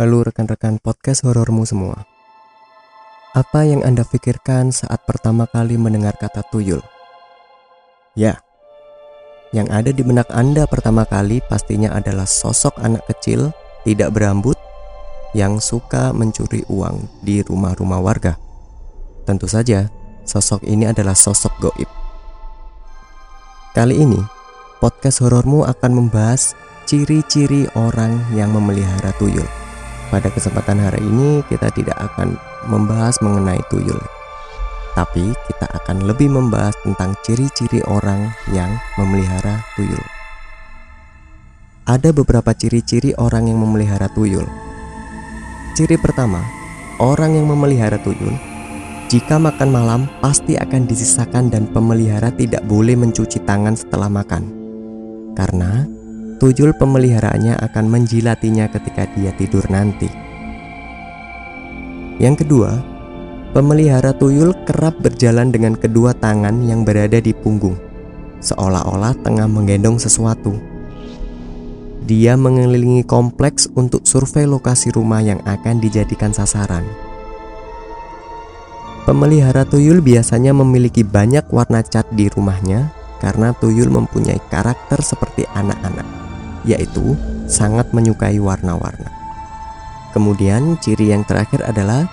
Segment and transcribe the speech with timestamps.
[0.00, 2.08] Lalu rekan-rekan podcast horormu semua.
[3.36, 6.80] Apa yang Anda pikirkan saat pertama kali mendengar kata tuyul?
[8.16, 8.40] Ya,
[9.52, 13.52] yang ada di benak Anda pertama kali pastinya adalah sosok anak kecil
[13.84, 14.56] tidak berambut
[15.36, 18.40] yang suka mencuri uang di rumah-rumah warga.
[19.28, 19.92] Tentu saja,
[20.24, 21.90] sosok ini adalah sosok goib.
[23.76, 24.24] Kali ini,
[24.80, 26.56] podcast horormu akan membahas
[26.88, 29.59] ciri-ciri orang yang memelihara tuyul.
[30.10, 32.34] Pada kesempatan hari ini, kita tidak akan
[32.66, 33.98] membahas mengenai tuyul,
[34.98, 40.02] tapi kita akan lebih membahas tentang ciri-ciri orang yang memelihara tuyul.
[41.86, 44.46] Ada beberapa ciri-ciri orang yang memelihara tuyul.
[45.78, 46.42] Ciri pertama,
[46.98, 48.34] orang yang memelihara tuyul
[49.10, 54.46] jika makan malam, pasti akan disisakan dan pemelihara tidak boleh mencuci tangan setelah makan.
[55.34, 55.82] Karena
[56.40, 60.08] tuyul pemeliharaannya akan menjilatinya ketika dia tidur nanti.
[62.16, 62.80] Yang kedua,
[63.52, 67.76] pemelihara tuyul kerap berjalan dengan kedua tangan yang berada di punggung,
[68.40, 70.56] seolah-olah tengah menggendong sesuatu.
[72.08, 76.82] Dia mengelilingi kompleks untuk survei lokasi rumah yang akan dijadikan sasaran.
[79.04, 86.08] Pemelihara tuyul biasanya memiliki banyak warna cat di rumahnya karena tuyul mempunyai karakter seperti anak-anak,
[86.66, 87.16] yaitu
[87.46, 89.08] sangat menyukai warna-warna.
[90.10, 92.06] Kemudian, ciri yang terakhir adalah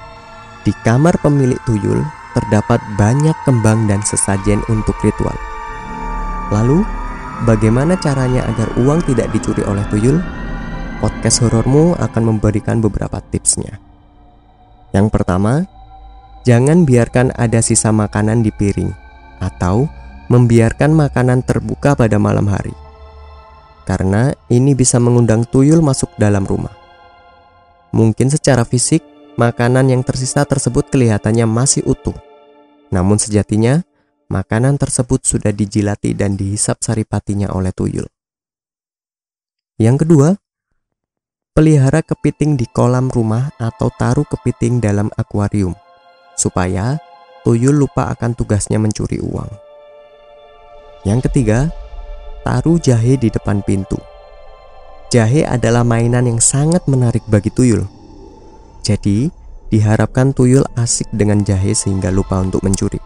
[0.61, 2.03] di kamar pemilik tuyul
[2.37, 5.35] terdapat banyak kembang dan sesajen untuk ritual.
[6.53, 6.85] Lalu,
[7.49, 10.21] bagaimana caranya agar uang tidak dicuri oleh tuyul?
[10.97, 13.77] Podcast horormu akan memberikan beberapa tipsnya.
[14.93, 15.65] Yang pertama,
[16.47, 18.87] Jangan biarkan ada sisa makanan di piring
[19.43, 19.83] atau
[20.31, 22.71] membiarkan makanan terbuka pada malam hari.
[23.87, 26.75] Karena ini bisa mengundang tuyul masuk dalam rumah.
[27.95, 28.99] Mungkin secara fisik,
[29.39, 32.15] makanan yang tersisa tersebut kelihatannya masih utuh.
[32.91, 33.87] Namun sejatinya,
[34.27, 38.11] makanan tersebut sudah dijilati dan dihisap saripatinya oleh tuyul.
[39.79, 40.29] Yang kedua,
[41.55, 45.73] pelihara kepiting di kolam rumah atau taruh kepiting dalam akuarium
[46.35, 46.99] supaya
[47.47, 49.49] tuyul lupa akan tugasnya mencuri uang.
[51.07, 51.71] Yang ketiga,
[52.45, 53.97] taruh jahe di depan pintu.
[55.07, 57.87] Jahe adalah mainan yang sangat menarik bagi tuyul.
[58.83, 59.31] Jadi,
[59.71, 62.99] diharapkan tuyul asik dengan jahe sehingga lupa untuk mencuri.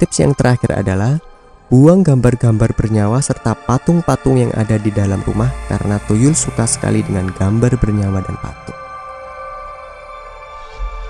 [0.00, 1.20] Tips yang terakhir adalah
[1.68, 7.28] buang gambar-gambar bernyawa serta patung-patung yang ada di dalam rumah karena tuyul suka sekali dengan
[7.32, 8.78] gambar bernyawa dan patung.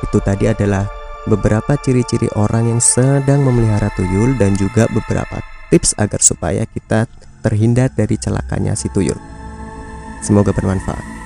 [0.04, 0.90] Itu tadi adalah
[1.30, 5.38] beberapa ciri-ciri orang yang sedang memelihara tuyul dan juga beberapa
[5.70, 7.06] tips agar supaya kita
[7.40, 9.16] terhindar dari celakanya si tuyul.
[10.20, 11.19] Semoga bermanfaat.